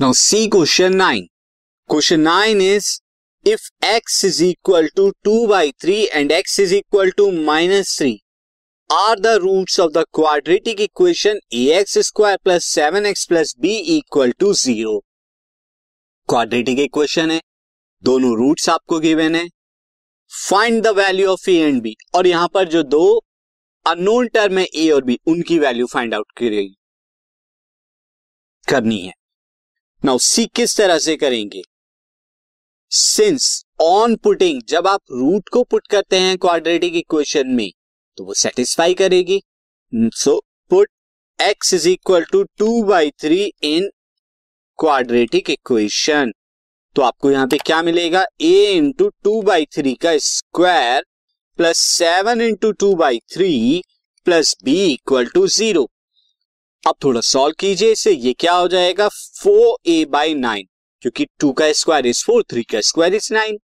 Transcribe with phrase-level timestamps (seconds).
[0.00, 1.26] Now C question nine
[1.90, 2.86] question nine is
[3.48, 8.12] if x is equal to 2 by 3 and x is equal to minus 3
[8.90, 9.26] are of the
[9.80, 14.96] of the quadratic equation ax square plus 7x plus b equal to 0
[16.28, 17.40] quadratic equation है।
[18.02, 19.48] दोनों roots आपको given है।
[20.48, 23.04] Find the value of A and B और यहाँ पर जो दो
[23.86, 26.76] unknown term है ए और बी उनकी वैल्यू फाइंड आउट करेगी
[28.68, 29.19] करनी है।
[30.04, 31.62] नाउ सी किस तरह से करेंगे?
[32.92, 37.70] सिंस ऑन पुटिंग जब आप रूट को पुट करते हैं क्वाड्रेटिक इक्वेशन में
[38.18, 39.40] तो वो सेटिस्फाई करेगी।
[39.92, 40.38] So
[40.70, 40.88] put
[41.38, 43.90] X is equal to two by three in
[44.78, 46.32] quadratic equation
[46.96, 48.24] तो आपको यहाँ पे क्या मिलेगा?
[48.40, 51.04] A into two by three का square
[51.58, 53.82] plus seven into two by three
[54.26, 55.90] plus B equal to zero
[56.84, 59.08] अब थोड़ा सॉल्व कीजिए इसे ये क्या हो जाएगा?
[59.08, 60.66] फोर ए बाई नाइन
[61.02, 63.58] क्योंकि टू का स्क्वायर इज़ फोर थ्री का square is nine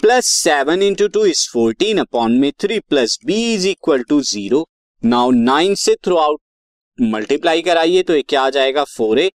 [0.00, 4.66] plus seven into two is fourteen upon में three plus B is equal to zero
[5.02, 6.40] now nine से थ्रू आउट
[6.98, 8.84] मल्टीप्लाई कराइए तो ये क्या आ जाएगा?
[8.86, 9.30] फोर ए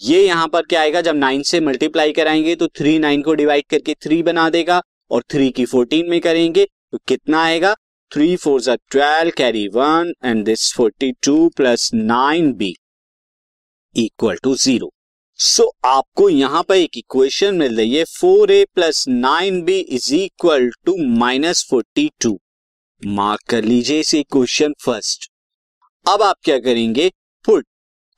[0.00, 1.00] ये यहाँ पर क्या आएगा?
[1.00, 5.22] जब नाइन से मल्टीप्लाई कराएँगे तो थ्री नाइन को डिवाइड करके थ्री बना देगा और
[5.30, 7.74] थ्री की फोर्टीन में करेंगे तो कितना आएगा?
[8.14, 12.74] Three four jar twelve carry one and this forty two plus nine B
[13.96, 14.90] equal to zero
[15.38, 20.14] so आपको यहाँ पर एक इक्वेशन मिल रही है four A plus nine B is
[20.14, 22.38] equal to minus forty two
[23.02, 25.30] mark कर लीजिए इस इक्वेशन फ़र्स्ट
[26.06, 27.10] अब आप क्या करेंगे?
[27.44, 27.66] पुट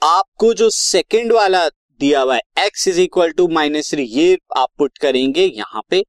[0.03, 1.69] आपको जो सेकंड वाला
[2.01, 6.05] दिया हुआ है x is equal to minus three ये आप पुट करेंगे यहाँ पे.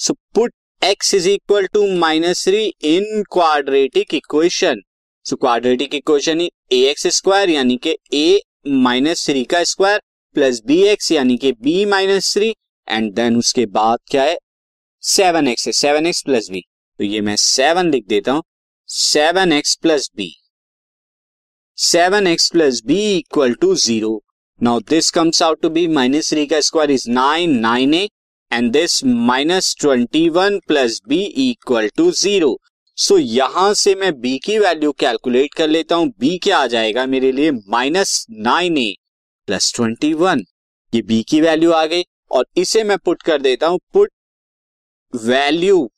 [0.00, 4.82] So put x is equal to minus three in quadratic equation
[5.26, 6.48] so quadratic equation a
[6.90, 8.40] x square यानी कि ए
[8.84, 10.00] माइनस थ्री का स्क्वायर
[10.36, 12.54] प्लस बी एक्स यानी कि b minus three
[12.88, 14.36] and then उसके बाद क्या है?
[15.02, 16.60] सेवन एक्स है सेवन एक्स प्लस बी
[17.00, 18.42] तो ये मैं सेवन लिख देता हूँ
[18.88, 20.30] seven x plus b
[21.78, 24.20] seven x plus b equal to zero
[24.60, 28.08] now this comes out to be minus three का square is nine nine a
[28.52, 32.56] and this minus twenty one plus b equal to zero
[32.98, 37.04] so यहाँ से मैं b की value calculate कर लेता हूँ। B क्या आ जाएगा
[37.06, 37.50] मेरे लिए?
[37.50, 38.94] Minus nine a
[39.48, 40.44] plus twenty one
[40.92, 44.10] ये बी की वैल्यू आ गई और इसे मैं पुट कर देता हूँ। Put
[45.12, 45.88] value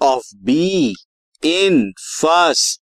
[0.00, 0.94] of b
[1.42, 2.80] in first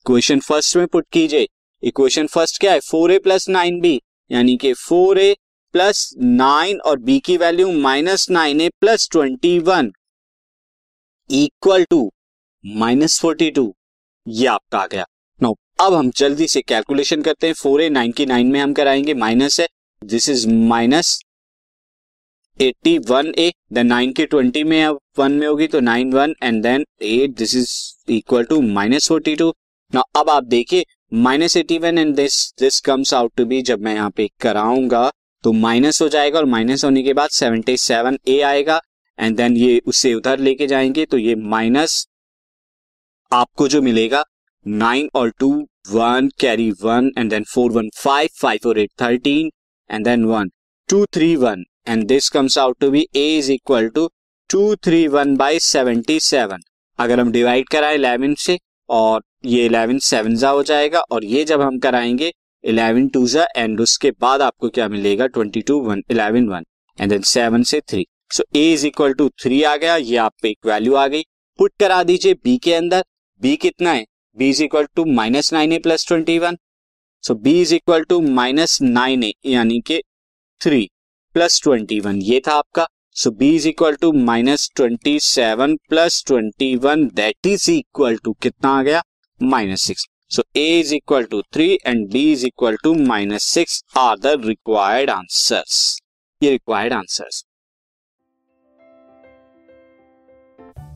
[0.00, 1.46] equation first में पुट कीजिए।
[1.82, 2.80] इक्वेशन फ़र्स्ट क्या है?
[2.80, 4.00] Four a plus nine b
[4.30, 5.34] यानी कि फोर ए
[5.74, 9.90] प्लस नाइन और बी की value minus nine a plus twenty one.
[11.30, 12.10] Equal to
[12.64, 13.72] minus forty two
[14.26, 15.04] ये आपका आ गया।
[15.40, 18.72] नो अब हम जल्दी से कैलकुलेशन करते हैं। फोर ए नाइन की नाइन में हम
[18.74, 19.68] कराएँगे। माइनस है।
[20.02, 21.20] This is minus
[22.58, 26.34] eighty one a then nine के ट्वेंटी में अब वन में होगी तो nine one
[26.42, 29.52] and then eight this is equal to minus forty two
[29.92, 30.84] ना अब आप देखिए
[31.14, 35.10] minus eighty one and this this comes out to be जब मैं यहाँ पे कराऊँगा।
[35.44, 38.80] तो माइनस हो जाएगा और माइनस होने के बाद सेवेंटी सेवन ए आएगा
[39.18, 42.06] एंड देन ये उससे उधर लेके जाएँगे तो ये माइनस
[43.32, 44.24] आपको जो मिलेगा,
[44.66, 45.50] नाइन और two,
[45.90, 49.50] one, carry one and then four, one, five five और eight, thirteen
[49.90, 50.50] and then one,
[50.88, 54.08] two, three, one and this comes out to be a is equal to
[54.50, 56.58] two, three, one by seventy seven.
[56.98, 58.58] अगर हम divide कराएँ eleven से,
[58.88, 62.32] और ये eleven seven जा हो जाएगा, और ये जब हम कराएँगे
[62.66, 65.26] इलेवन टू जा एंड उसके बाद आपको क्या मिलेगा?
[65.26, 66.64] Twenty two, one, eleven, one,
[66.98, 68.06] and then seven से three.
[68.32, 71.22] So a is equal to three आ गया। ये आप पे एक वैल्यू आ गई।
[71.58, 73.04] पुट करा दीजिए बी के अंदर।
[73.40, 74.04] बी कितना है?
[74.36, 76.56] B is equal to minus nine a plus twenty one
[77.24, 80.00] so b is equal to minus nine a यानी कि
[80.60, 80.88] थ्री
[81.34, 86.22] प्लस ट्वेंटी वन ये था आपका। So b is equal to minus twenty seven plus
[86.26, 89.02] twenty one that is equal to कितना आ गया?
[89.40, 93.82] Minus six so a is equal to three and b is equal to minus six
[93.98, 96.00] are the required answers
[96.42, 97.44] ये required answers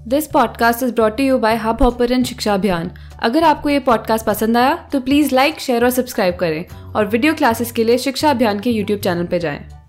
[0.09, 2.91] this podcast is brought you by Hubhopper Shiksha Abhiyan
[3.23, 7.35] अगर आपको ये podcast पसंद आया तो please like share और subscribe करें और वीडियो
[7.35, 9.80] क्लासेस के लिए शिक्षा अभियान के यूट्यूब चैनल पर जाएँ।